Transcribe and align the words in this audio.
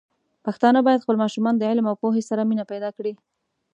پښتانه 0.45 0.79
بايد 0.85 1.03
خپل 1.03 1.15
ماشومان 1.23 1.55
د 1.57 1.61
علم 1.69 1.85
او 1.89 1.95
پوهې 2.01 2.23
سره 2.29 2.47
مینه 2.49 2.65
پيدا 2.71 2.89
کړي. 2.97 3.13